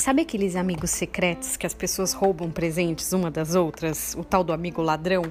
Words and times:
Sabe 0.00 0.22
aqueles 0.22 0.56
amigos 0.56 0.92
secretos 0.92 1.58
que 1.58 1.66
as 1.66 1.74
pessoas 1.74 2.14
roubam 2.14 2.50
presentes 2.50 3.12
uma 3.12 3.30
das 3.30 3.54
outras? 3.54 4.16
O 4.18 4.24
tal 4.24 4.42
do 4.42 4.50
amigo 4.50 4.80
ladrão? 4.80 5.24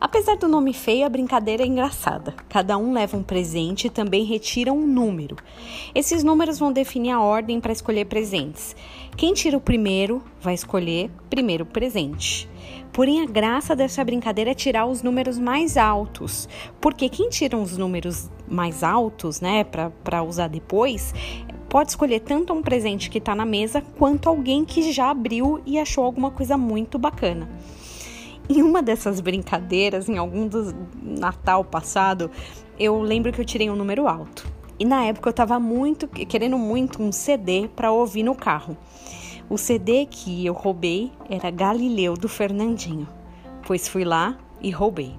Apesar 0.00 0.36
do 0.36 0.46
nome 0.46 0.72
feio, 0.72 1.04
a 1.04 1.08
brincadeira 1.08 1.64
é 1.64 1.66
engraçada. 1.66 2.32
Cada 2.48 2.78
um 2.78 2.92
leva 2.92 3.16
um 3.16 3.24
presente 3.24 3.88
e 3.88 3.90
também 3.90 4.22
retira 4.22 4.72
um 4.72 4.86
número. 4.86 5.34
Esses 5.92 6.22
números 6.22 6.60
vão 6.60 6.72
definir 6.72 7.10
a 7.10 7.20
ordem 7.20 7.60
para 7.60 7.72
escolher 7.72 8.04
presentes. 8.04 8.76
Quem 9.16 9.34
tira 9.34 9.56
o 9.56 9.60
primeiro 9.60 10.22
vai 10.40 10.54
escolher 10.54 11.10
primeiro 11.28 11.66
presente. 11.66 12.48
Porém, 12.92 13.20
a 13.20 13.26
graça 13.26 13.74
dessa 13.74 14.04
brincadeira 14.04 14.52
é 14.52 14.54
tirar 14.54 14.86
os 14.86 15.02
números 15.02 15.40
mais 15.40 15.76
altos, 15.76 16.48
porque 16.80 17.08
quem 17.08 17.28
tira 17.28 17.58
os 17.58 17.76
números 17.76 18.30
mais 18.46 18.84
altos, 18.84 19.40
né, 19.40 19.64
para 19.64 20.22
usar 20.22 20.46
depois, 20.46 21.12
pode 21.74 21.90
escolher 21.90 22.20
tanto 22.20 22.52
um 22.52 22.62
presente 22.62 23.10
que 23.10 23.18
está 23.18 23.34
na 23.34 23.44
mesa 23.44 23.82
quanto 23.98 24.28
alguém 24.28 24.64
que 24.64 24.92
já 24.92 25.10
abriu 25.10 25.60
e 25.66 25.76
achou 25.76 26.04
alguma 26.04 26.30
coisa 26.30 26.56
muito 26.56 27.00
bacana. 27.00 27.50
Em 28.48 28.62
uma 28.62 28.80
dessas 28.80 29.18
brincadeiras, 29.18 30.08
em 30.08 30.16
algum 30.16 30.46
do 30.46 30.72
Natal 31.02 31.64
passado, 31.64 32.30
eu 32.78 33.02
lembro 33.02 33.32
que 33.32 33.40
eu 33.40 33.44
tirei 33.44 33.68
um 33.68 33.74
número 33.74 34.06
alto. 34.06 34.46
E 34.78 34.84
na 34.84 35.04
época 35.04 35.30
eu 35.30 35.32
estava 35.32 35.58
muito 35.58 36.06
querendo 36.06 36.56
muito 36.56 37.02
um 37.02 37.10
CD 37.10 37.68
para 37.74 37.90
ouvir 37.90 38.22
no 38.22 38.36
carro. 38.36 38.76
O 39.50 39.58
CD 39.58 40.06
que 40.08 40.46
eu 40.46 40.54
roubei 40.54 41.10
era 41.28 41.50
Galileu 41.50 42.14
do 42.14 42.28
Fernandinho, 42.28 43.08
pois 43.66 43.88
fui 43.88 44.04
lá 44.04 44.38
e 44.62 44.70
roubei. 44.70 45.12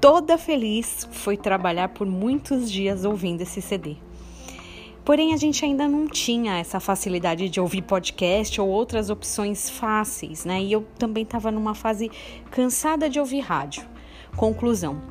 Toda 0.00 0.36
feliz 0.38 1.08
fui 1.12 1.36
trabalhar 1.36 1.90
por 1.90 2.04
muitos 2.04 2.68
dias 2.68 3.04
ouvindo 3.04 3.42
esse 3.42 3.62
CD. 3.62 3.96
Porém, 5.04 5.34
a 5.34 5.36
gente 5.36 5.64
ainda 5.64 5.86
não 5.86 6.08
tinha 6.08 6.56
essa 6.56 6.80
facilidade 6.80 7.50
de 7.50 7.60
ouvir 7.60 7.82
podcast 7.82 8.58
ou 8.58 8.68
outras 8.68 9.10
opções 9.10 9.68
fáceis, 9.68 10.46
né? 10.46 10.62
E 10.62 10.72
eu 10.72 10.86
também 10.98 11.24
estava 11.24 11.50
numa 11.50 11.74
fase 11.74 12.10
cansada 12.50 13.10
de 13.10 13.20
ouvir 13.20 13.40
rádio. 13.40 13.84
Conclusão: 14.34 15.02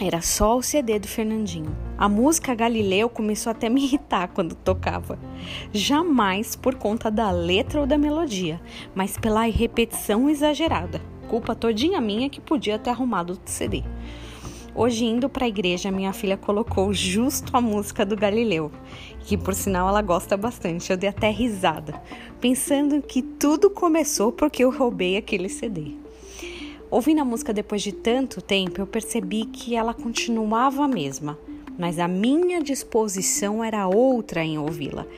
era 0.00 0.20
só 0.20 0.56
o 0.56 0.62
CD 0.62 0.98
do 0.98 1.08
Fernandinho. 1.08 1.76
A 1.96 2.08
música 2.08 2.54
Galileu 2.54 3.08
começou 3.08 3.50
até 3.50 3.66
a 3.66 3.70
me 3.70 3.82
irritar 3.84 4.28
quando 4.28 4.54
tocava. 4.54 5.18
Jamais 5.72 6.56
por 6.56 6.74
conta 6.76 7.10
da 7.10 7.30
letra 7.30 7.80
ou 7.80 7.86
da 7.86 7.98
melodia, 7.98 8.60
mas 8.94 9.16
pela 9.16 9.42
repetição 9.42 10.30
exagerada. 10.30 11.00
Culpa 11.28 11.54
todinha 11.54 12.00
minha 12.00 12.30
que 12.30 12.40
podia 12.40 12.78
ter 12.78 12.90
arrumado 12.90 13.34
o 13.34 13.38
CD. 13.44 13.84
Hoje, 14.80 15.06
indo 15.06 15.28
para 15.28 15.44
a 15.44 15.48
igreja, 15.48 15.90
minha 15.90 16.12
filha 16.12 16.36
colocou 16.36 16.94
justo 16.94 17.56
a 17.56 17.60
música 17.60 18.06
do 18.06 18.14
Galileu, 18.14 18.70
que 19.24 19.36
por 19.36 19.52
sinal 19.52 19.88
ela 19.88 20.00
gosta 20.00 20.36
bastante. 20.36 20.92
Eu 20.92 20.96
dei 20.96 21.10
até 21.10 21.30
risada, 21.30 22.00
pensando 22.40 23.02
que 23.02 23.20
tudo 23.20 23.70
começou 23.70 24.30
porque 24.30 24.62
eu 24.62 24.70
roubei 24.70 25.16
aquele 25.16 25.48
CD. 25.48 25.96
Ouvindo 26.92 27.20
a 27.20 27.24
música 27.24 27.52
depois 27.52 27.82
de 27.82 27.90
tanto 27.90 28.40
tempo, 28.40 28.80
eu 28.80 28.86
percebi 28.86 29.46
que 29.46 29.74
ela 29.74 29.92
continuava 29.92 30.84
a 30.84 30.88
mesma, 30.88 31.36
mas 31.76 31.98
a 31.98 32.06
minha 32.06 32.62
disposição 32.62 33.64
era 33.64 33.88
outra 33.88 34.44
em 34.44 34.60
ouvi-la. 34.60 35.08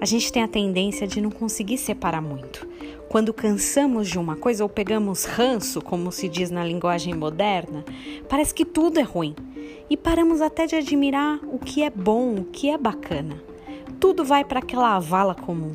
A 0.00 0.04
gente 0.04 0.32
tem 0.32 0.42
a 0.42 0.48
tendência 0.48 1.06
de 1.06 1.20
não 1.20 1.30
conseguir 1.30 1.78
separar 1.78 2.20
muito. 2.20 2.66
Quando 3.08 3.32
cansamos 3.32 4.06
de 4.06 4.18
uma 4.18 4.36
coisa 4.36 4.62
ou 4.62 4.68
pegamos 4.68 5.24
ranço, 5.24 5.80
como 5.80 6.12
se 6.12 6.28
diz 6.28 6.50
na 6.50 6.62
linguagem 6.62 7.14
moderna, 7.14 7.82
parece 8.28 8.52
que 8.52 8.66
tudo 8.66 9.00
é 9.00 9.02
ruim 9.02 9.34
e 9.88 9.96
paramos 9.96 10.42
até 10.42 10.66
de 10.66 10.76
admirar 10.76 11.40
o 11.44 11.58
que 11.58 11.82
é 11.82 11.88
bom, 11.88 12.34
o 12.34 12.44
que 12.44 12.68
é 12.68 12.76
bacana. 12.76 13.42
Tudo 13.98 14.26
vai 14.26 14.44
para 14.44 14.58
aquela 14.58 14.98
vala 14.98 15.34
comum. 15.34 15.74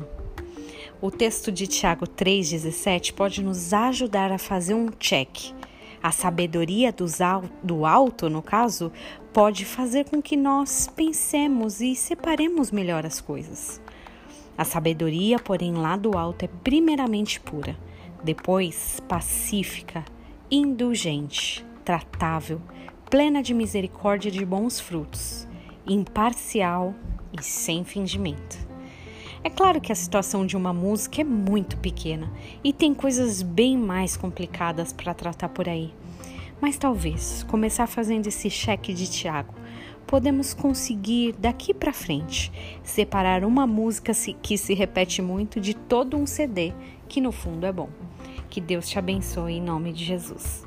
O 1.02 1.10
texto 1.10 1.50
de 1.50 1.66
Tiago 1.66 2.06
3,17 2.06 3.12
pode 3.12 3.42
nos 3.42 3.72
ajudar 3.72 4.30
a 4.30 4.38
fazer 4.38 4.74
um 4.74 4.86
check. 4.86 5.52
A 6.00 6.12
sabedoria 6.12 6.94
do 7.64 7.84
alto, 7.84 8.30
no 8.30 8.42
caso, 8.42 8.92
pode 9.32 9.64
fazer 9.64 10.08
com 10.08 10.22
que 10.22 10.36
nós 10.36 10.88
pensemos 10.94 11.80
e 11.80 11.96
separemos 11.96 12.70
melhor 12.70 13.04
as 13.04 13.20
coisas. 13.20 13.82
A 14.56 14.64
sabedoria, 14.64 15.38
porém, 15.38 15.74
lá 15.74 15.96
do 15.96 16.16
alto 16.16 16.44
é 16.44 16.48
primeiramente 16.62 17.40
pura, 17.40 17.76
depois 18.22 19.00
pacífica, 19.08 20.04
indulgente, 20.50 21.66
tratável, 21.84 22.60
plena 23.10 23.42
de 23.42 23.52
misericórdia 23.52 24.28
e 24.28 24.32
de 24.32 24.44
bons 24.44 24.78
frutos, 24.78 25.48
imparcial 25.86 26.94
e 27.36 27.42
sem 27.42 27.84
fingimento. 27.84 28.64
É 29.42 29.50
claro 29.50 29.80
que 29.80 29.92
a 29.92 29.96
situação 29.96 30.46
de 30.46 30.56
uma 30.56 30.72
música 30.72 31.20
é 31.20 31.24
muito 31.24 31.76
pequena 31.76 32.32
e 32.62 32.72
tem 32.72 32.94
coisas 32.94 33.42
bem 33.42 33.76
mais 33.76 34.16
complicadas 34.16 34.92
para 34.92 35.12
tratar 35.12 35.48
por 35.50 35.68
aí. 35.68 35.92
Mas 36.60 36.78
talvez 36.78 37.42
começar 37.44 37.86
fazendo 37.86 38.26
esse 38.26 38.48
cheque 38.48 38.94
de 38.94 39.10
Tiago 39.10 39.54
podemos 40.06 40.52
conseguir 40.54 41.34
daqui 41.38 41.72
para 41.72 41.92
frente 41.92 42.52
separar 42.82 43.44
uma 43.44 43.66
música 43.66 44.12
que 44.42 44.56
se 44.58 44.74
repete 44.74 45.22
muito 45.22 45.60
de 45.60 45.74
todo 45.74 46.16
um 46.16 46.26
CD 46.26 46.72
que 47.08 47.20
no 47.20 47.32
fundo 47.32 47.66
é 47.66 47.72
bom. 47.72 47.88
Que 48.50 48.60
Deus 48.60 48.88
te 48.88 48.98
abençoe 48.98 49.54
em 49.54 49.62
nome 49.62 49.92
de 49.92 50.04
Jesus. 50.04 50.66